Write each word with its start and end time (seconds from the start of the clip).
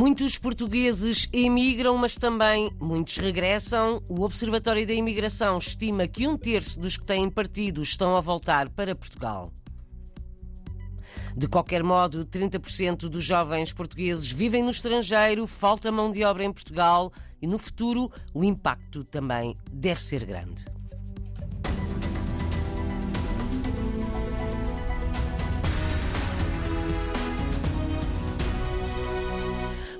Muitos 0.00 0.38
portugueses 0.38 1.28
emigram, 1.30 1.94
mas 1.94 2.16
também 2.16 2.72
muitos 2.80 3.18
regressam. 3.18 4.02
O 4.08 4.22
Observatório 4.22 4.86
da 4.86 4.94
Imigração 4.94 5.58
estima 5.58 6.08
que 6.08 6.26
um 6.26 6.38
terço 6.38 6.80
dos 6.80 6.96
que 6.96 7.04
têm 7.04 7.28
partido 7.28 7.82
estão 7.82 8.16
a 8.16 8.20
voltar 8.22 8.70
para 8.70 8.94
Portugal. 8.94 9.52
De 11.36 11.46
qualquer 11.46 11.82
modo, 11.82 12.24
30% 12.24 13.10
dos 13.10 13.22
jovens 13.22 13.74
portugueses 13.74 14.32
vivem 14.32 14.62
no 14.62 14.70
estrangeiro, 14.70 15.46
falta 15.46 15.92
mão 15.92 16.10
de 16.10 16.24
obra 16.24 16.44
em 16.44 16.52
Portugal 16.52 17.12
e 17.42 17.46
no 17.46 17.58
futuro 17.58 18.10
o 18.32 18.42
impacto 18.42 19.04
também 19.04 19.54
deve 19.70 20.02
ser 20.02 20.24
grande. 20.24 20.64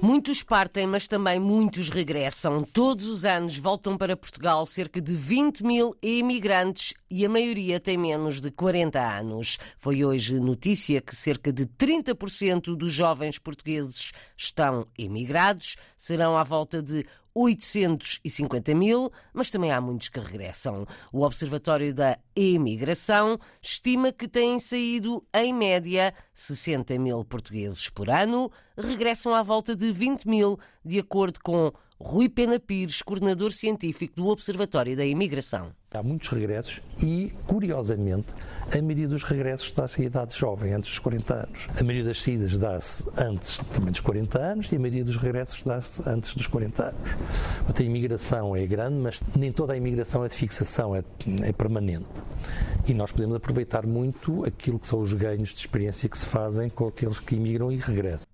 Muitos 0.03 0.43
partem, 0.43 0.87
mas 0.87 1.07
também 1.07 1.39
muitos 1.39 1.91
regressam. 1.91 2.63
Todos 2.63 3.05
os 3.07 3.27
anos 3.27 3.59
voltam 3.59 3.99
para 3.99 4.17
Portugal 4.17 4.65
cerca 4.65 4.99
de 4.99 5.13
20 5.13 5.63
mil 5.63 5.95
imigrantes 6.03 6.95
e 7.11 7.27
a 7.27 7.29
maioria 7.29 7.79
tem 7.79 7.99
menos 7.99 8.41
de 8.41 8.51
40 8.51 8.99
anos. 8.99 9.59
Foi 9.77 10.03
hoje 10.03 10.41
notícia 10.41 11.03
que 11.03 11.15
cerca 11.15 11.53
de 11.53 11.67
30% 11.67 12.75
dos 12.75 12.95
jovens 12.95 13.39
portugueses 13.39 14.11
estão 14.35 14.87
emigrados. 14.97 15.77
Serão 15.99 16.35
à 16.35 16.45
volta 16.45 16.83
de 16.83 17.05
850 17.41 18.75
mil, 18.75 19.11
mas 19.33 19.51
também 19.51 19.73
há 19.73 19.81
muitos 19.81 20.11
que 20.11 20.21
regressam. 20.21 20.87
O 21.11 21.25
Observatório 21.25 21.95
da 21.95 22.19
Emigração 22.37 23.39
estima 23.63 24.13
que 24.13 24.29
têm 24.29 24.59
saído, 24.59 25.25
em 25.33 25.55
média, 25.55 26.13
60 26.35 26.99
mil 26.99 27.25
portugueses 27.25 27.89
por 27.89 28.11
ano, 28.11 28.53
regressam 28.77 29.35
à 29.35 29.43
volta 29.43 29.75
de 29.75 29.91
20 29.91 30.29
mil, 30.29 30.59
de 30.85 30.99
acordo 30.99 31.41
com 31.43 31.73
Rui 32.03 32.31
Pena 32.31 32.59
Pires, 32.59 33.03
coordenador 33.03 33.53
científico 33.53 34.17
do 34.17 34.29
Observatório 34.29 34.97
da 34.97 35.05
Imigração. 35.05 35.71
Há 35.93 36.03
muitos 36.03 36.31
regressos 36.31 36.81
e, 37.03 37.31
curiosamente, 37.47 38.29
a 38.75 38.81
maioria 38.81 39.07
dos 39.07 39.23
regressos 39.23 39.71
dá-se 39.71 40.01
à 40.01 40.05
idade 40.07 40.35
jovem, 40.35 40.73
antes 40.73 40.89
dos 40.89 40.99
40 40.99 41.35
anos. 41.35 41.69
A 41.79 41.85
maioria 41.85 42.05
das 42.05 42.23
saídas 42.23 42.57
dá-se 42.57 43.05
antes 43.19 43.59
também 43.75 43.93
dos 43.93 44.01
40 44.01 44.39
anos 44.39 44.73
e 44.73 44.77
a 44.77 44.79
maioria 44.79 45.05
dos 45.05 45.19
regressos 45.19 45.63
dá-se 45.63 46.03
antes 46.09 46.35
dos 46.35 46.47
40 46.47 46.85
anos. 46.85 47.11
a 47.79 47.83
imigração 47.83 48.57
é 48.57 48.67
grande, 48.67 48.97
mas 48.97 49.21
nem 49.37 49.53
toda 49.53 49.75
a 49.75 49.77
imigração 49.77 50.25
é 50.25 50.29
de 50.29 50.35
fixação, 50.35 50.97
é, 50.97 51.05
é 51.43 51.53
permanente. 51.53 52.09
E 52.89 52.95
nós 52.95 53.13
podemos 53.13 53.37
aproveitar 53.37 53.87
muito 53.87 54.43
aquilo 54.47 54.79
que 54.79 54.87
são 54.87 55.01
os 55.01 55.13
ganhos 55.13 55.51
de 55.51 55.61
experiência 55.61 56.09
que 56.09 56.17
se 56.17 56.25
fazem 56.25 56.71
com 56.71 56.89
aqueles 56.89 57.19
que 57.21 57.37
imigram 57.37 57.71
e 57.71 57.77
regressam. 57.77 58.30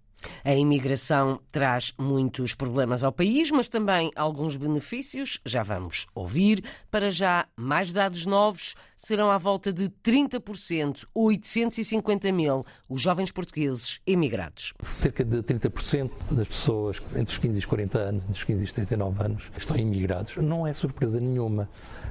A 0.46 0.54
imigração 0.54 1.40
traz 1.50 1.92
muitos 1.98 2.54
problemas 2.54 3.02
ao 3.02 3.10
país, 3.10 3.50
mas 3.50 3.68
também 3.68 4.12
alguns 4.14 4.56
benefícios. 4.56 5.40
Já 5.44 5.64
vamos 5.64 6.06
ouvir. 6.14 6.62
Para 6.88 7.10
já, 7.10 7.48
mais 7.56 7.92
dados 7.92 8.26
novos 8.26 8.76
serão 8.96 9.28
à 9.28 9.38
volta 9.38 9.72
de 9.72 9.88
30%, 9.88 11.04
850 11.12 12.30
mil, 12.30 12.64
os 12.88 13.02
jovens 13.02 13.32
portugueses 13.32 14.00
emigrados. 14.06 14.72
Cerca 14.84 15.24
de 15.24 15.38
30% 15.38 16.12
das 16.30 16.46
pessoas 16.46 17.02
entre 17.16 17.32
os 17.32 17.38
15 17.38 17.54
e 17.56 17.58
os 17.58 17.64
40 17.64 17.98
anos, 17.98 18.22
entre 18.22 18.38
os 18.38 18.44
15 18.44 18.60
e 18.60 18.64
os 18.66 18.72
39 18.72 19.24
anos, 19.24 19.50
estão 19.58 19.76
imigrados. 19.76 20.36
Não 20.36 20.64
é 20.64 20.72
surpresa 20.72 21.18
nenhuma. 21.18 21.68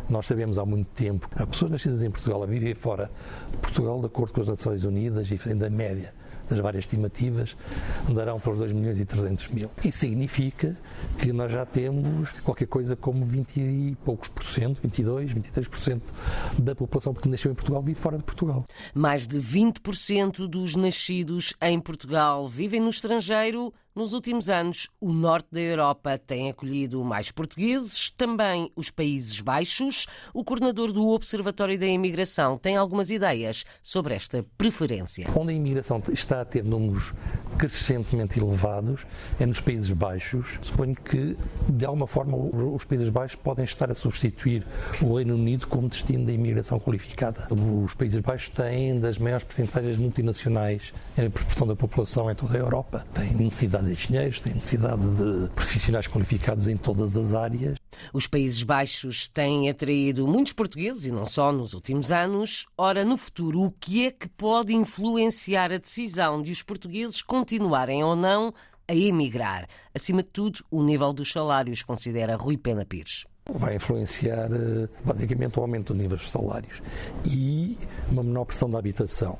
Nós 0.09 0.27
sabemos 0.27 0.57
há 0.57 0.65
muito 0.65 0.89
tempo 0.89 1.29
há 1.37 1.47
pessoas 1.47 1.71
nascidas 1.71 2.03
em 2.03 2.11
Portugal 2.11 2.43
a 2.43 2.45
viver 2.45 2.75
fora 2.75 3.09
de 3.49 3.57
Portugal, 3.59 4.01
de 4.01 4.07
acordo 4.07 4.33
com 4.33 4.41
as 4.41 4.49
Nações 4.49 4.83
Unidas 4.83 5.31
e 5.31 5.53
da 5.53 5.69
média 5.69 6.13
das 6.49 6.59
várias 6.59 6.83
estimativas, 6.83 7.55
andarão 8.09 8.39
para 8.39 8.51
os 8.51 8.57
2 8.57 8.71
milhões 8.71 8.99
e 8.99 9.05
300 9.05 9.47
mil. 9.49 9.69
Isso 9.83 9.99
significa 9.99 10.77
que 11.17 11.31
nós 11.31 11.51
já 11.51 11.65
temos 11.65 12.31
qualquer 12.43 12.67
coisa 12.67 12.95
como 12.95 13.25
20 13.25 13.59
e 13.59 13.97
poucos 14.03 14.27
por 14.29 14.43
cento, 14.43 14.81
22, 14.81 15.31
23 15.31 15.67
por 15.67 15.79
cento 15.79 16.13
da 16.57 16.75
população 16.75 17.13
que 17.13 17.27
nasceu 17.27 17.51
em 17.51 17.55
Portugal 17.55 17.81
vive 17.81 17.99
fora 17.99 18.17
de 18.17 18.23
Portugal. 18.23 18.65
Mais 18.93 19.27
de 19.27 19.39
20% 19.39 20.47
dos 20.47 20.75
nascidos 20.75 21.53
em 21.61 21.79
Portugal 21.79 22.47
vivem 22.47 22.79
no 22.79 22.89
estrangeiro 22.89 23.73
nos 23.95 24.11
últimos 24.11 24.49
anos, 24.49 24.89
o 24.99 25.13
norte 25.13 25.47
da 25.51 25.61
Europa 25.61 26.17
tem 26.17 26.49
acolhido 26.49 27.01
mais 27.03 27.31
portugueses, 27.31 28.11
também 28.17 28.69
os 28.75 28.91
Países 28.91 29.39
Baixos. 29.39 30.05
O 30.33 30.43
coordenador 30.43 30.91
do 30.91 31.07
Observatório 31.07 31.79
da 31.79 31.85
Imigração 31.87 32.57
tem 32.57 32.75
algumas 32.75 33.09
ideias 33.09 33.63
sobre 33.81 34.13
esta 34.13 34.45
preferência. 34.57 35.27
Onde 35.33 35.53
a 35.53 35.55
imigração 35.55 36.03
está 36.11 36.41
a 36.41 36.45
ter 36.45 36.61
números 36.63 37.13
crescentemente 37.57 38.37
elevados 38.37 39.05
é 39.39 39.45
nos 39.45 39.61
Países 39.61 39.89
Baixos. 39.91 40.59
Suponho 40.61 40.95
que, 40.95 41.37
de 41.69 41.85
alguma 41.85 42.05
forma, 42.05 42.35
os 42.35 42.83
Países 42.83 43.07
Baixos 43.07 43.37
podem 43.37 43.63
estar 43.63 43.89
a 43.89 43.95
substituir 43.95 44.67
o 45.01 45.15
Reino 45.15 45.35
Unido 45.35 45.67
como 45.67 45.87
destino 45.87 46.25
da 46.25 46.33
imigração 46.33 46.79
qualificada. 46.79 47.47
Os 47.49 47.93
Países 47.93 48.19
Baixos 48.19 48.49
têm 48.49 48.99
das 48.99 49.17
maiores 49.17 49.45
percentagens 49.45 49.97
multinacionais 49.97 50.93
em 51.17 51.29
proporção 51.29 51.65
da 51.65 51.75
população 51.77 52.29
em 52.29 52.35
toda 52.35 52.57
a 52.57 52.59
Europa. 52.59 53.05
Têm 53.13 53.33
necessidade 53.35 53.84
de 53.85 53.93
engenheiros, 53.93 54.39
tem 54.39 54.53
necessidade 54.53 55.01
de 55.01 55.49
profissionais 55.49 56.07
qualificados 56.07 56.67
em 56.67 56.75
todas 56.77 57.15
as 57.15 57.33
áreas. 57.33 57.77
Os 58.13 58.27
Países 58.27 58.61
Baixos 58.63 59.27
têm 59.27 59.69
atraído 59.69 60.27
muitos 60.27 60.53
portugueses 60.53 61.05
e 61.05 61.11
não 61.11 61.25
só 61.25 61.51
nos 61.51 61.73
últimos 61.73 62.11
anos. 62.11 62.65
Ora, 62.77 63.05
no 63.05 63.17
futuro, 63.17 63.61
o 63.61 63.71
que 63.71 64.07
é 64.07 64.11
que 64.11 64.27
pode 64.27 64.73
influenciar 64.73 65.71
a 65.71 65.77
decisão 65.77 66.41
de 66.41 66.51
os 66.51 66.61
portugueses 66.61 67.21
continuarem 67.21 68.03
ou 68.03 68.15
não 68.15 68.53
a 68.87 68.93
emigrar? 68.93 69.67
Acima 69.93 70.21
de 70.21 70.29
tudo, 70.29 70.59
o 70.69 70.83
nível 70.83 71.13
dos 71.13 71.31
salários, 71.31 71.83
considera 71.83 72.35
Rui 72.35 72.57
Pena 72.57 72.85
Pires 72.85 73.25
vai 73.53 73.75
influenciar 73.75 74.49
eh, 74.51 74.89
basicamente 75.03 75.59
o 75.59 75.61
aumento 75.61 75.93
do 75.93 76.01
nível 76.01 76.17
dos 76.17 76.31
salários 76.31 76.81
e 77.29 77.77
uma 78.09 78.23
menor 78.23 78.45
pressão 78.45 78.69
da 78.69 78.79
habitação, 78.79 79.37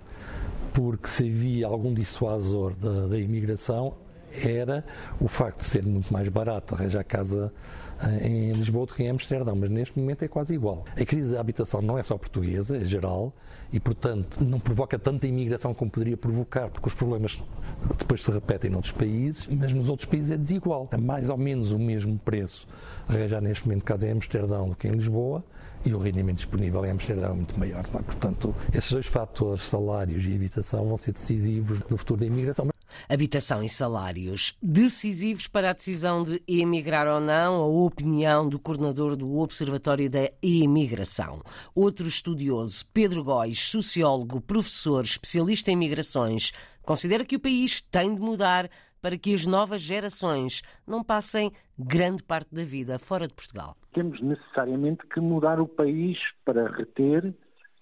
porque 0.74 1.08
se 1.08 1.28
havia 1.28 1.68
algum 1.68 1.94
dissuasor 1.94 2.76
da, 2.76 3.08
da 3.08 3.18
imigração, 3.18 3.96
era 4.44 4.84
o 5.20 5.28
facto 5.28 5.60
de 5.60 5.66
ser 5.66 5.84
muito 5.84 6.12
mais 6.12 6.28
barato 6.30 6.76
arranjar 6.76 7.04
casa 7.04 7.52
eh, 8.02 8.28
em 8.28 8.52
Lisboa 8.52 8.86
do 8.86 8.94
que 8.94 9.04
em 9.04 9.10
Amsterdão, 9.10 9.56
mas 9.56 9.70
neste 9.70 9.98
momento 9.98 10.24
é 10.24 10.28
quase 10.28 10.54
igual. 10.54 10.84
A 11.00 11.06
crise 11.06 11.34
da 11.34 11.40
habitação 11.40 11.82
não 11.82 11.98
é 11.98 12.04
só 12.04 12.18
portuguesa, 12.18 12.78
é 12.78 12.86
geral 12.86 13.34
e, 13.72 13.80
portanto, 13.80 14.44
não 14.44 14.60
provoca 14.60 15.00
tanta 15.00 15.28
imigração 15.28 15.74
como 15.74 15.90
poderia 15.90 16.18
provocar, 16.18 16.70
porque 16.70 16.88
os 16.88 16.94
problemas 16.94 17.44
depois 17.98 18.24
se 18.24 18.32
repetem 18.32 18.70
noutros 18.70 18.94
países, 18.94 19.48
mas 19.48 19.72
nos 19.72 19.90
outros 19.90 20.10
países 20.10 20.32
é 20.32 20.38
desigual. 20.38 20.90
É 20.92 20.98
mais 20.98 21.30
ou 21.30 21.38
menos 21.38 21.72
o 21.72 21.80
mesmo 21.80 22.18
preço 22.20 22.68
arranjar 23.08 23.42
neste 23.42 23.68
momento 23.68 23.84
casa 23.84 24.08
em 24.08 24.12
Amsterdão 24.12 24.70
do 24.70 24.76
que 24.76 24.88
em 24.88 24.92
Lisboa 24.92 25.44
e 25.86 25.94
o 25.94 26.00
rendimento 26.00 26.38
disponível 26.38 26.84
em 26.86 26.92
Amsterdão 26.92 27.32
é 27.32 27.36
muito 27.36 27.58
maior. 27.60 27.86
É? 27.86 28.02
Portanto, 28.02 28.56
esses 28.74 28.92
dois 28.92 29.06
fatores, 29.06 29.64
salários 29.64 30.26
e 30.26 30.34
habitação, 30.34 30.86
vão 30.86 30.98
ser 30.98 31.12
decisivos 31.14 31.80
no 31.90 31.98
futuro 31.98 32.20
da 32.20 32.26
imigração. 32.26 32.75
Habitação 33.10 33.64
e 33.64 33.70
salários 33.70 34.58
decisivos 34.62 35.48
para 35.48 35.70
a 35.70 35.74
decisão 35.74 36.24
de 36.24 36.42
emigrar 36.48 37.08
ou 37.08 37.20
não, 37.20 37.56
a 37.56 37.66
opinião 37.66 38.48
do 38.48 38.60
coordenador 38.60 39.16
do 39.16 39.40
Observatório 39.40 40.10
da 40.10 40.30
Imigração. 40.42 41.42
Outro 41.74 42.08
estudioso, 42.08 42.86
Pedro 42.94 43.24
Góis, 43.24 43.60
sociólogo, 43.60 44.42
professor, 44.42 45.04
especialista 45.04 45.72
em 45.72 45.76
migrações, 45.76 46.52
considera 46.82 47.26
que 47.26 47.36
o 47.36 47.40
país 47.40 47.82
tem 47.82 48.14
de 48.14 48.22
mudar 48.22 48.70
para 49.06 49.20
que 49.20 49.36
as 49.36 49.46
novas 49.46 49.82
gerações 49.82 50.64
não 50.88 51.04
passem 51.04 51.52
grande 51.78 52.24
parte 52.24 52.56
da 52.56 52.64
vida 52.64 52.98
fora 52.98 53.28
de 53.28 53.36
Portugal. 53.36 53.78
Temos 53.94 54.20
necessariamente 54.20 55.06
que 55.08 55.20
mudar 55.20 55.60
o 55.60 55.68
país 55.68 56.18
para 56.44 56.68
reter 56.76 57.32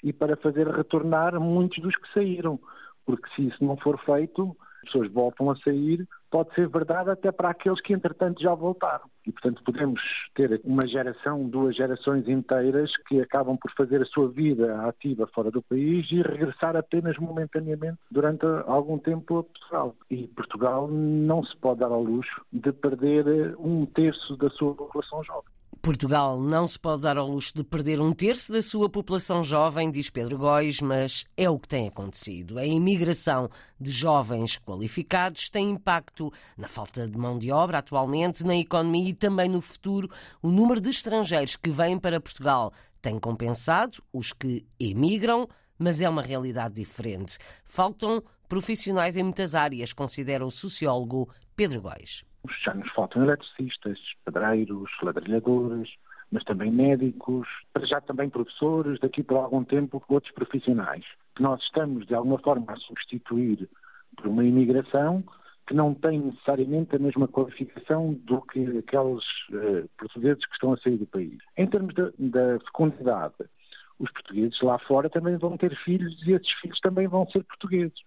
e 0.03 0.11
para 0.11 0.35
fazer 0.35 0.67
retornar 0.67 1.39
muitos 1.39 1.81
dos 1.81 1.95
que 1.95 2.13
saíram, 2.13 2.59
porque 3.05 3.25
se 3.35 3.47
isso 3.47 3.63
não 3.63 3.77
for 3.77 3.97
feito, 4.03 4.53
pessoas 4.83 5.11
voltam 5.11 5.49
a 5.49 5.55
sair, 5.57 6.07
pode 6.29 6.53
ser 6.55 6.67
verdade 6.67 7.11
até 7.11 7.31
para 7.31 7.49
aqueles 7.49 7.79
que 7.81 7.93
entretanto 7.93 8.41
já 8.41 8.53
voltaram. 8.53 9.05
E 9.25 9.31
portanto 9.31 9.63
podemos 9.63 10.01
ter 10.35 10.59
uma 10.63 10.87
geração, 10.87 11.47
duas 11.47 11.75
gerações 11.75 12.27
inteiras 12.27 12.91
que 13.07 13.21
acabam 13.21 13.57
por 13.57 13.71
fazer 13.73 14.01
a 14.01 14.05
sua 14.05 14.29
vida 14.29 14.81
ativa 14.87 15.27
fora 15.27 15.51
do 15.51 15.61
país 15.61 16.11
e 16.11 16.21
regressar 16.21 16.75
apenas 16.75 17.17
momentaneamente 17.17 17.99
durante 18.09 18.45
algum 18.65 18.97
tempo 18.97 19.39
a 19.39 19.43
Portugal. 19.43 19.95
E 20.09 20.27
Portugal 20.27 20.87
não 20.87 21.43
se 21.43 21.55
pode 21.57 21.81
dar 21.81 21.91
ao 21.91 22.03
luxo 22.03 22.41
de 22.51 22.71
perder 22.71 23.55
um 23.59 23.85
terço 23.85 24.35
da 24.37 24.49
sua 24.49 24.73
população 24.73 25.23
jovem. 25.23 25.52
Portugal 25.85 26.39
não 26.39 26.65
se 26.65 26.79
pode 26.79 27.01
dar 27.01 27.17
ao 27.17 27.27
luxo 27.27 27.53
de 27.53 27.61
perder 27.61 27.99
um 27.99 28.13
terço 28.13 28.53
da 28.53 28.61
sua 28.61 28.89
população 28.89 29.43
jovem, 29.43 29.91
diz 29.91 30.09
Pedro 30.09 30.37
Góis, 30.37 30.79
mas 30.79 31.25
é 31.35 31.49
o 31.49 31.59
que 31.59 31.67
tem 31.67 31.89
acontecido. 31.89 32.57
A 32.57 32.65
imigração 32.65 33.49
de 33.77 33.91
jovens 33.91 34.57
qualificados 34.57 35.49
tem 35.49 35.71
impacto 35.71 36.31
na 36.55 36.69
falta 36.69 37.05
de 37.05 37.17
mão 37.17 37.37
de 37.37 37.51
obra 37.51 37.79
atualmente, 37.79 38.45
na 38.45 38.55
economia 38.55 39.09
e 39.09 39.13
também 39.13 39.49
no 39.49 39.59
futuro. 39.59 40.09
O 40.41 40.49
número 40.49 40.79
de 40.79 40.89
estrangeiros 40.89 41.57
que 41.57 41.69
vêm 41.69 41.99
para 41.99 42.21
Portugal 42.21 42.71
tem 43.01 43.19
compensado 43.19 44.01
os 44.13 44.31
que 44.31 44.65
emigram, 44.79 45.49
mas 45.77 45.99
é 45.99 46.07
uma 46.07 46.21
realidade 46.21 46.75
diferente. 46.75 47.37
Faltam 47.65 48.23
profissionais 48.47 49.17
em 49.17 49.23
muitas 49.23 49.53
áreas, 49.53 49.91
considera 49.91 50.45
o 50.45 50.49
sociólogo 50.49 51.27
Pedro 51.57 51.81
Góis. 51.81 52.23
Já 52.63 52.73
nos 52.73 52.91
faltam 52.91 53.23
eletricistas, 53.23 53.99
pedreiros, 54.25 54.89
ladrilhadores, 55.01 55.89
mas 56.31 56.43
também 56.43 56.71
médicos, 56.71 57.47
para 57.71 57.85
já 57.85 58.01
também 58.01 58.29
professores, 58.29 58.99
daqui 58.99 59.23
por 59.23 59.37
algum 59.37 59.63
tempo 59.63 60.03
outros 60.09 60.33
profissionais. 60.33 61.05
Nós 61.39 61.61
estamos, 61.61 62.05
de 62.07 62.15
alguma 62.15 62.39
forma, 62.39 62.65
a 62.71 62.75
substituir 62.77 63.69
por 64.15 64.27
uma 64.27 64.43
imigração 64.43 65.23
que 65.67 65.73
não 65.73 65.93
tem 65.93 66.19
necessariamente 66.19 66.95
a 66.95 66.99
mesma 66.99 67.27
qualificação 67.27 68.13
do 68.25 68.41
que 68.41 68.79
aqueles 68.79 69.23
uh, 69.51 69.87
portugueses 69.97 70.45
que 70.45 70.53
estão 70.53 70.73
a 70.73 70.77
sair 70.77 70.97
do 70.97 71.05
país. 71.05 71.37
Em 71.57 71.67
termos 71.67 71.93
da 71.93 72.59
fecundidade, 72.65 73.35
os 73.99 74.11
portugueses 74.11 74.59
lá 74.61 74.77
fora 74.79 75.09
também 75.09 75.37
vão 75.37 75.57
ter 75.57 75.75
filhos 75.83 76.21
e 76.27 76.33
esses 76.33 76.51
filhos 76.61 76.79
também 76.81 77.07
vão 77.07 77.25
ser 77.29 77.43
portugueses. 77.43 77.97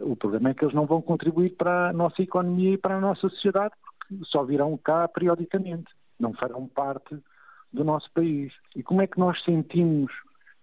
O 0.00 0.16
problema 0.16 0.50
é 0.50 0.54
que 0.54 0.64
eles 0.64 0.74
não 0.74 0.86
vão 0.86 1.00
contribuir 1.00 1.56
para 1.56 1.88
a 1.88 1.92
nossa 1.92 2.22
economia 2.22 2.74
e 2.74 2.78
para 2.78 2.96
a 2.96 3.00
nossa 3.00 3.28
sociedade 3.28 3.74
porque 3.80 4.24
só 4.24 4.44
virão 4.44 4.76
cá 4.76 5.08
periodicamente, 5.08 5.90
não 6.18 6.32
farão 6.32 6.68
parte 6.68 7.18
do 7.72 7.84
nosso 7.84 8.10
país. 8.12 8.52
E 8.74 8.82
como 8.82 9.02
é 9.02 9.06
que 9.06 9.18
nós 9.18 9.42
sentimos 9.42 10.12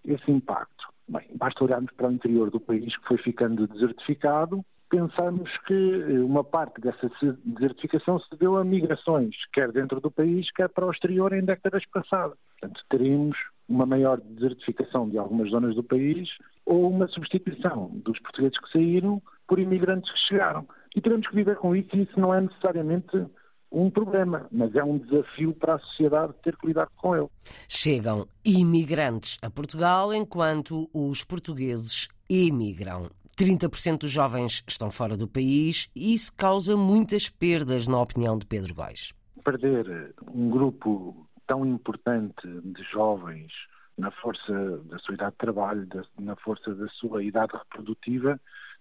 esse 0.06 0.32
impacto? 0.32 0.88
Bem, 1.08 1.28
basta 1.36 1.64
olharmos 1.64 1.92
para 1.94 2.08
o 2.08 2.12
interior 2.12 2.50
do 2.50 2.60
país 2.60 2.96
que 2.98 3.08
foi 3.08 3.18
ficando 3.18 3.68
desertificado 3.68 4.64
pensamos 4.94 5.50
que 5.66 5.74
eh, 5.74 6.20
uma 6.20 6.44
parte 6.44 6.80
dessa 6.80 7.10
desertificação 7.44 8.20
se 8.20 8.36
deu 8.38 8.58
a 8.58 8.64
migrações, 8.64 9.36
quer 9.52 9.72
dentro 9.72 10.00
do 10.00 10.12
país, 10.12 10.52
quer 10.52 10.70
para 10.70 10.86
o 10.86 10.92
exterior 10.92 11.34
em 11.34 11.44
décadas 11.44 11.84
passadas. 11.88 12.38
Portanto, 12.52 12.80
teríamos 12.92 13.36
uma 13.68 13.88
maior 13.88 14.22
desertificação 14.22 15.10
de 15.10 15.18
algumas 15.18 15.50
zonas 15.50 15.74
do 15.74 15.84
país 15.84 16.30
ou 16.66 16.90
uma 16.90 17.08
substituição 17.08 17.92
dos 17.94 18.20
portugueses 18.20 18.58
que 18.60 18.72
saíram 18.72 19.22
por 19.48 19.60
imigrantes 19.60 20.12
que 20.12 20.20
chegaram. 20.28 20.68
E 20.96 21.02
teremos 21.02 21.28
que 21.28 21.36
viver 21.36 21.58
com 21.58 21.76
isso 21.76 21.90
e 21.94 22.04
isso 22.04 22.20
não 22.20 22.34
é 22.34 22.42
necessariamente 22.42 23.26
um 23.72 23.90
problema, 23.90 24.48
mas 24.52 24.76
é 24.76 24.84
um 24.84 25.00
desafio 25.00 25.54
para 25.54 25.76
a 25.76 25.80
sociedade 25.80 26.34
ter 26.44 26.56
que 26.56 26.68
lidar 26.68 26.88
com 26.96 27.16
ele. 27.16 27.28
Chegam 27.68 28.28
imigrantes 28.46 29.40
a 29.42 29.50
Portugal 29.50 30.14
enquanto 30.14 30.90
os 30.94 31.24
portugueses 31.24 32.08
emigram. 32.30 33.10
30% 33.36 34.02
dos 34.02 34.12
jovens 34.12 34.64
estão 34.68 34.92
fora 34.92 35.18
do 35.18 35.28
país 35.28 35.90
e 35.96 36.14
isso 36.14 36.32
causa 36.36 36.78
muitas 36.78 37.30
perdas, 37.30 37.88
na 37.88 38.00
opinião 38.00 38.38
de 38.38 38.46
Pedro 38.46 38.76
Góis. 38.76 39.12
Perder 39.44 40.14
um 40.32 40.50
grupo 40.50 41.28
tão 41.48 41.66
importante 41.66 42.48
de 42.64 42.84
jovens 42.92 43.52
na 43.98 44.12
força 44.12 44.78
da 44.86 44.98
sua 45.00 45.14
idade 45.16 45.32
de 45.32 45.38
trabalho, 45.38 45.88
na 46.20 46.36
força 46.36 46.74
da 46.74 46.88
sua 46.90 47.24
idade 47.24 47.54
reprodutiva, 47.54 48.40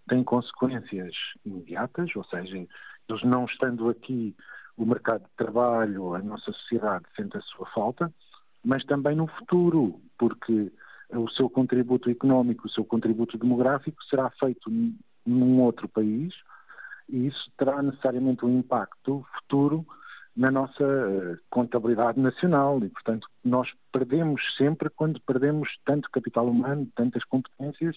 tem 0.08 0.24
consequências 0.24 1.14
imediatas, 1.44 2.10
ou 2.16 2.24
seja, 2.24 2.56
eles 2.56 3.22
não 3.24 3.44
estando 3.44 3.88
aqui, 3.88 4.34
o 4.76 4.86
mercado 4.86 5.22
de 5.24 5.36
trabalho, 5.36 6.14
a 6.14 6.18
nossa 6.20 6.52
sociedade 6.52 7.04
sente 7.14 7.36
a 7.36 7.42
sua 7.42 7.66
falta, 7.66 8.12
mas 8.64 8.84
também 8.84 9.14
no 9.14 9.26
futuro, 9.26 10.00
porque 10.18 10.72
o 11.10 11.28
seu 11.30 11.48
contributo 11.48 12.10
económico, 12.10 12.66
o 12.66 12.70
seu 12.70 12.84
contributo 12.84 13.36
demográfico 13.36 14.02
será 14.04 14.30
feito 14.30 14.70
num 15.26 15.60
outro 15.60 15.88
país 15.88 16.34
e 17.08 17.26
isso 17.26 17.50
terá 17.58 17.82
necessariamente 17.82 18.44
um 18.44 18.58
impacto 18.58 19.24
futuro 19.34 19.86
na 20.34 20.50
nossa 20.50 20.82
eh, 20.82 21.36
contabilidade 21.50 22.18
nacional 22.18 22.78
e, 22.82 22.88
portanto, 22.88 23.28
nós 23.44 23.68
perdemos 23.92 24.40
sempre 24.56 24.88
quando 24.88 25.20
perdemos 25.20 25.68
tanto 25.84 26.10
capital 26.10 26.46
humano, 26.46 26.88
tantas 26.94 27.22
competências 27.24 27.96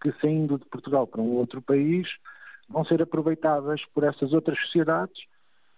que 0.00 0.12
saindo 0.20 0.58
de 0.58 0.64
Portugal 0.66 1.06
para 1.06 1.20
um 1.20 1.36
outro 1.36 1.62
país 1.62 2.08
vão 2.68 2.84
ser 2.84 3.00
aproveitadas 3.00 3.80
por 3.94 4.04
essas 4.04 4.32
outras 4.32 4.58
sociedades, 4.60 5.16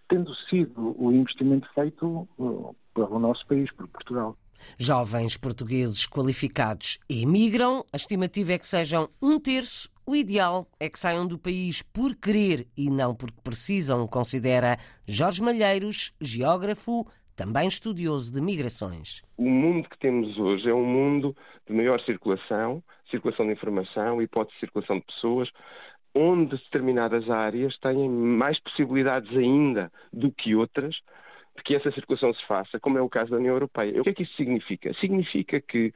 tendo 0.08 0.34
sido 0.34 0.96
o 0.98 1.12
investimento 1.12 1.68
feito 1.74 2.28
eh, 2.38 2.74
pelo 2.94 3.18
nosso 3.18 3.46
país, 3.46 3.70
por 3.72 3.86
Portugal. 3.88 4.36
Jovens 4.78 5.36
portugueses 5.36 6.06
qualificados 6.06 6.98
emigram, 7.08 7.84
a 7.92 7.96
estimativa 7.96 8.52
é 8.52 8.58
que 8.58 8.66
sejam 8.66 9.08
um 9.20 9.38
terço. 9.38 9.90
O 10.10 10.16
ideal 10.16 10.66
é 10.80 10.88
que 10.88 10.98
saiam 10.98 11.24
do 11.24 11.38
país 11.38 11.82
por 11.82 12.16
querer 12.16 12.66
e 12.76 12.90
não 12.90 13.14
porque 13.14 13.40
precisam, 13.44 14.08
considera 14.08 14.76
Jorge 15.06 15.40
Malheiros, 15.40 16.12
geógrafo, 16.20 17.06
também 17.36 17.68
estudioso 17.68 18.32
de 18.32 18.40
migrações. 18.40 19.22
O 19.36 19.48
mundo 19.48 19.88
que 19.88 19.96
temos 19.96 20.36
hoje 20.36 20.68
é 20.68 20.74
um 20.74 20.84
mundo 20.84 21.36
de 21.64 21.72
maior 21.72 22.00
circulação, 22.00 22.82
circulação 23.08 23.46
de 23.46 23.52
informação, 23.52 24.20
hipótese 24.20 24.56
de 24.56 24.60
circulação 24.66 24.98
de 24.98 25.04
pessoas, 25.04 25.48
onde 26.12 26.56
determinadas 26.56 27.30
áreas 27.30 27.78
têm 27.78 28.08
mais 28.08 28.58
possibilidades 28.58 29.30
ainda 29.36 29.92
do 30.12 30.32
que 30.32 30.56
outras 30.56 30.96
de 31.56 31.62
que 31.62 31.74
essa 31.74 31.92
circulação 31.92 32.34
se 32.34 32.44
faça, 32.46 32.80
como 32.80 32.98
é 32.98 33.02
o 33.02 33.08
caso 33.08 33.30
da 33.30 33.36
União 33.36 33.54
Europeia. 33.54 34.00
O 34.00 34.04
que 34.04 34.10
é 34.10 34.14
que 34.14 34.22
isso 34.24 34.34
significa? 34.34 34.92
Significa 34.94 35.60
que 35.60 35.92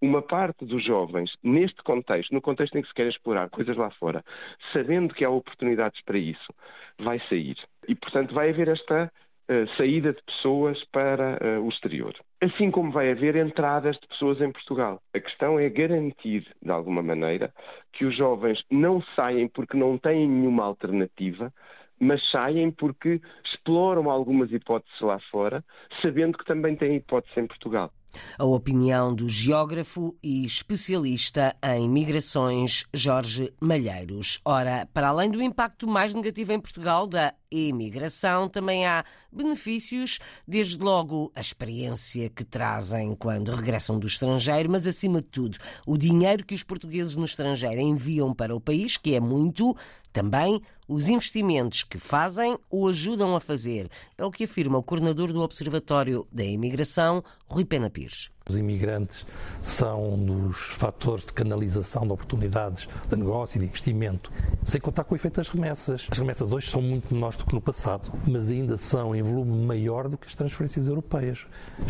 uma 0.00 0.22
parte 0.22 0.64
dos 0.64 0.84
jovens, 0.84 1.32
neste 1.42 1.82
contexto, 1.82 2.32
no 2.32 2.40
contexto 2.40 2.76
em 2.78 2.82
que 2.82 2.88
se 2.88 2.94
quer 2.94 3.08
explorar 3.08 3.50
coisas 3.50 3.76
lá 3.76 3.90
fora, 3.90 4.24
sabendo 4.72 5.14
que 5.14 5.24
há 5.24 5.30
oportunidades 5.30 6.00
para 6.02 6.18
isso, 6.18 6.54
vai 6.98 7.20
sair. 7.28 7.56
E, 7.86 7.94
portanto, 7.94 8.34
vai 8.34 8.50
haver 8.50 8.68
esta 8.68 9.10
uh, 9.50 9.76
saída 9.76 10.12
de 10.12 10.22
pessoas 10.22 10.82
para 10.92 11.38
uh, 11.42 11.64
o 11.64 11.68
exterior. 11.68 12.14
Assim 12.40 12.70
como 12.70 12.92
vai 12.92 13.10
haver 13.10 13.36
entradas 13.36 13.96
de 13.98 14.06
pessoas 14.06 14.40
em 14.40 14.52
Portugal. 14.52 15.00
A 15.12 15.20
questão 15.20 15.58
é 15.58 15.68
garantir, 15.68 16.46
de 16.62 16.70
alguma 16.70 17.02
maneira, 17.02 17.52
que 17.92 18.04
os 18.04 18.16
jovens 18.16 18.64
não 18.70 19.02
saem 19.16 19.48
porque 19.48 19.76
não 19.76 19.98
têm 19.98 20.28
nenhuma 20.28 20.64
alternativa, 20.64 21.52
mas 22.00 22.22
saem 22.30 22.70
porque 22.70 23.20
exploram 23.44 24.08
algumas 24.10 24.52
hipóteses 24.52 25.00
lá 25.00 25.18
fora, 25.30 25.64
sabendo 26.00 26.38
que 26.38 26.44
também 26.44 26.76
têm 26.76 26.96
hipóteses 26.96 27.36
em 27.36 27.46
Portugal. 27.46 27.92
A 28.38 28.44
opinião 28.44 29.14
do 29.14 29.28
geógrafo 29.28 30.16
e 30.22 30.44
especialista 30.44 31.54
em 31.62 31.88
migrações 31.88 32.86
Jorge 32.92 33.52
Malheiros. 33.60 34.40
Ora, 34.44 34.88
para 34.92 35.08
além 35.08 35.30
do 35.30 35.42
impacto 35.42 35.86
mais 35.86 36.14
negativo 36.14 36.52
em 36.52 36.60
Portugal 36.60 37.06
da 37.06 37.34
imigração, 37.50 38.48
também 38.48 38.86
há 38.86 39.04
benefícios, 39.32 40.18
desde 40.46 40.78
logo 40.78 41.32
a 41.34 41.40
experiência 41.40 42.28
que 42.30 42.44
trazem 42.44 43.14
quando 43.14 43.54
regressam 43.54 43.98
do 43.98 44.06
estrangeiro, 44.06 44.70
mas 44.70 44.86
acima 44.86 45.20
de 45.20 45.26
tudo, 45.26 45.58
o 45.86 45.96
dinheiro 45.96 46.44
que 46.44 46.54
os 46.54 46.62
portugueses 46.62 47.16
no 47.16 47.24
estrangeiro 47.24 47.80
enviam 47.80 48.34
para 48.34 48.54
o 48.54 48.60
país, 48.60 48.96
que 48.96 49.14
é 49.14 49.20
muito, 49.20 49.76
também 50.12 50.60
os 50.88 51.08
investimentos 51.08 51.84
que 51.84 51.98
fazem 51.98 52.58
ou 52.70 52.88
ajudam 52.88 53.36
a 53.36 53.40
fazer. 53.40 53.90
É 54.16 54.24
o 54.24 54.30
que 54.30 54.44
afirma 54.44 54.78
o 54.78 54.82
coordenador 54.82 55.32
do 55.32 55.42
Observatório 55.42 56.26
da 56.32 56.42
Imigração, 56.42 57.22
Rui 57.46 57.64
Pena 57.64 57.90
Pires. 57.90 58.30
Os 58.48 58.56
imigrantes 58.56 59.26
são 59.60 60.14
um 60.14 60.24
dos 60.24 60.56
fatores 60.56 61.26
de 61.26 61.34
canalização 61.34 62.06
de 62.06 62.12
oportunidades 62.14 62.88
de 63.06 63.16
negócio 63.16 63.58
e 63.58 63.60
de 63.60 63.66
investimento, 63.66 64.32
sem 64.64 64.80
contar 64.80 65.04
com 65.04 65.14
o 65.14 65.16
efeito 65.18 65.36
das 65.36 65.50
remessas. 65.50 66.06
As 66.10 66.18
remessas 66.18 66.50
hoje 66.50 66.70
são 66.70 66.80
muito 66.80 67.12
menores 67.12 67.36
do 67.36 67.44
que 67.44 67.54
no 67.54 67.60
passado, 67.60 68.10
mas 68.26 68.48
ainda 68.48 68.78
são 68.78 69.14
em 69.14 69.22
volume 69.22 69.66
maior 69.66 70.08
do 70.08 70.16
que 70.16 70.26
as 70.26 70.34
transferências 70.34 70.88
europeias. 70.88 71.46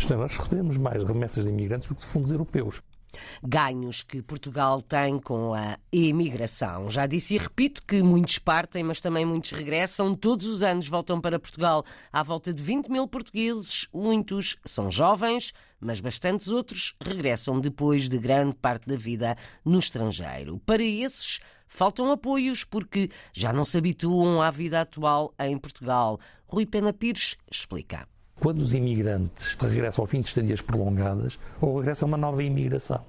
Nós 0.09 0.35
recebemos 0.35 0.75
mais 0.75 1.01
remessas 1.05 1.45
de 1.45 1.49
imigrantes 1.49 1.87
do 1.87 1.95
que 1.95 2.01
de 2.01 2.07
fundos 2.07 2.29
europeus 2.29 2.81
ganhos 3.43 4.03
que 4.03 4.21
Portugal 4.21 4.81
tem 4.81 5.19
com 5.19 5.53
a 5.53 5.77
imigração. 5.91 6.89
Já 6.89 7.05
disse 7.05 7.35
e 7.35 7.37
repito 7.37 7.83
que 7.83 8.01
muitos 8.01 8.39
partem, 8.39 8.83
mas 8.83 9.01
também 9.01 9.25
muitos 9.25 9.51
regressam. 9.51 10.15
Todos 10.15 10.45
os 10.45 10.63
anos 10.63 10.87
voltam 10.87 11.19
para 11.19 11.39
Portugal 11.39 11.83
à 12.11 12.23
volta 12.23 12.53
de 12.53 12.61
20 12.61 12.89
mil 12.89 13.07
portugueses. 13.07 13.87
Muitos 13.93 14.57
são 14.65 14.91
jovens, 14.91 15.53
mas 15.79 15.99
bastantes 15.99 16.47
outros 16.47 16.95
regressam 17.01 17.59
depois 17.59 18.09
de 18.09 18.17
grande 18.17 18.55
parte 18.55 18.87
da 18.87 18.95
vida 18.95 19.37
no 19.63 19.79
estrangeiro. 19.79 20.59
Para 20.65 20.83
esses, 20.83 21.39
faltam 21.67 22.11
apoios 22.11 22.63
porque 22.63 23.09
já 23.33 23.53
não 23.53 23.63
se 23.63 23.77
habituam 23.77 24.41
à 24.41 24.51
vida 24.51 24.81
atual 24.81 25.33
em 25.39 25.57
Portugal. 25.57 26.19
Rui 26.47 26.65
Pena 26.65 26.91
Pires 26.91 27.37
explica. 27.49 28.07
Quando 28.39 28.59
os 28.59 28.73
imigrantes 28.73 29.55
regressam 29.59 30.03
ao 30.03 30.07
fim 30.07 30.21
de 30.21 30.27
estadias 30.27 30.61
prolongadas, 30.61 31.37
ou 31.59 31.77
regressam 31.77 32.07
a 32.07 32.09
uma 32.09 32.17
nova 32.17 32.41
imigração. 32.43 33.01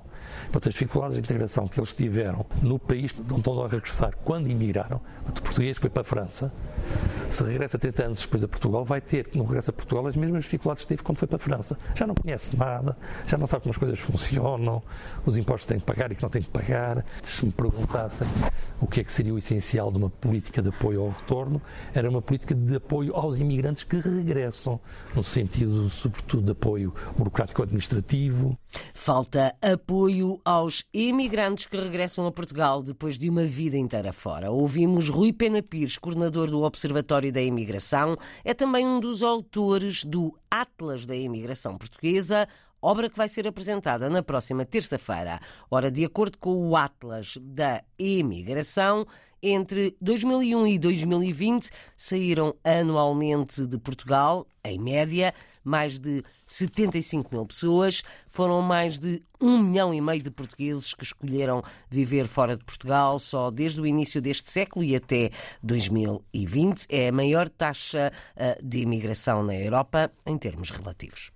Portanto, 0.45 0.69
as 0.69 0.75
dificuldades 0.75 1.17
de 1.17 1.21
integração 1.21 1.69
que 1.69 1.79
eles 1.79 1.93
tiveram 1.93 2.45
no 2.63 2.79
país 2.79 3.15
onde 3.19 3.39
estão 3.39 3.65
a 3.65 3.69
regressar 3.69 4.15
quando 4.25 4.49
imigraram, 4.49 5.01
o 5.29 5.33
português 5.33 5.79
foi 5.79 5.91
para 5.91 6.03
a 6.03 6.05
França, 6.05 6.53
se 7.31 7.45
regressa 7.45 7.79
30 7.79 8.05
anos 8.05 8.23
depois 8.23 8.43
a 8.43 8.49
Portugal, 8.49 8.85
vai 8.85 9.01
ter, 9.01 9.31
no 9.35 9.45
regresso 9.45 9.71
a 9.71 9.73
Portugal, 9.73 10.07
as 10.07 10.17
mesmas 10.17 10.45
dificuldades 10.45 10.85
que 10.85 10.89
teve 10.89 11.03
quando 11.03 11.19
foi 11.19 11.29
para 11.29 11.37
a 11.37 11.39
França. 11.39 11.79
Já 11.95 12.07
não 12.07 12.15
conhece 12.15 12.57
nada, 12.57 12.97
já 13.27 13.39
não 13.39 13.47
sabe 13.47 13.63
como 13.63 13.71
as 13.71 13.79
coisas 13.79 13.99
funcionam, 13.99 14.83
os 15.25 15.37
impostos 15.37 15.67
têm 15.67 15.79
que 15.79 15.87
pagar 15.87 16.11
e 16.11 16.17
que 16.17 16.23
não 16.23 16.29
têm 16.29 16.43
que 16.43 16.51
pagar. 16.51 17.05
Se 17.23 17.47
me 17.47 17.53
perguntassem 17.53 18.27
o 18.81 18.87
que 18.87 19.01
é 19.01 19.05
que 19.05 19.13
seria 19.13 19.33
o 19.33 19.39
essencial 19.39 19.93
de 19.93 19.99
uma 19.99 20.11
política 20.11 20.61
de 20.61 20.71
apoio 20.71 21.03
ao 21.03 21.11
retorno, 21.11 21.63
era 21.95 22.11
uma 22.11 22.21
política 22.21 22.55
de 22.55 22.77
apoio 22.77 23.15
aos 23.15 23.39
imigrantes 23.39 23.85
que 23.85 24.01
regressam, 24.01 24.81
no 25.15 25.23
sentido, 25.23 25.89
sobretudo, 25.91 26.43
de 26.43 26.53
apoio 26.53 26.93
burocrático-administrativo. 27.17 28.59
Falta 28.93 29.55
apoio 29.63 30.41
aos 30.45 30.85
imigrantes 30.93 31.67
que 31.67 31.77
regressam 31.77 32.27
a 32.27 32.33
Portugal 32.33 32.83
depois 32.83 33.19
de 33.19 33.29
uma 33.29 33.45
vida 33.45 33.77
inteira 33.77 34.13
fora. 34.13 34.51
Ouvimos 34.51 35.09
Rui 35.09 35.33
Pena 35.33 35.63
Pires, 35.63 35.99
coordenador 35.99 36.51
do 36.51 36.63
Observatório 36.63 37.20
História 37.21 37.33
da 37.33 37.43
Imigração. 37.43 38.17
É 38.43 38.55
também 38.55 38.87
um 38.87 38.99
dos 38.99 39.23
autores 39.23 40.05
do 40.05 40.35
Atlas 40.51 41.05
da 41.05 41.15
Imigração 41.15 41.77
Portuguesa, 41.77 42.49
obra 42.81 43.11
que 43.11 43.17
vai 43.17 43.29
ser 43.29 43.47
apresentada 43.47 44.09
na 44.09 44.23
próxima 44.23 44.65
terça-feira. 44.65 45.39
Ora, 45.71 45.91
de 45.91 46.03
acordo 46.03 46.39
com 46.39 46.71
o 46.71 46.75
Atlas 46.75 47.37
da 47.43 47.83
Imigração, 47.99 49.07
entre 49.43 49.95
2001 50.01 50.67
e 50.67 50.79
2020 50.79 51.71
saíram 51.95 52.55
anualmente 52.65 53.67
de 53.67 53.77
Portugal, 53.77 54.47
em 54.65 54.79
média, 54.79 55.35
mais 55.65 55.99
de 55.99 56.23
75 56.47 57.35
mil 57.35 57.47
pessoas. 57.47 58.03
Foram 58.29 58.63
mais 58.63 58.99
de 58.99 59.23
um 59.41 59.59
milhão 59.59 59.93
e 59.95 60.01
meio 60.01 60.23
de 60.23 60.31
portugueses 60.31 60.95
que 60.95 61.05
escolheram 61.05 61.63
viver 61.89 62.27
fora 62.27 62.57
de 62.57 62.65
Portugal 62.65 63.19
só 63.19 63.51
desde 63.51 63.81
o 63.81 63.87
início 63.87 64.21
deste 64.21 64.51
século 64.51 64.85
e 64.85 64.95
até 64.95 65.31
2020. 65.63 66.87
É 66.89 67.09
a 67.09 67.13
maior 67.13 67.49
taxa 67.49 68.13
eh, 68.37 68.59
de 68.63 68.81
imigração 68.81 69.43
na 69.43 69.55
Europa 69.55 70.13
em 70.27 70.37
termos 70.37 70.71
relativos. 70.71 71.33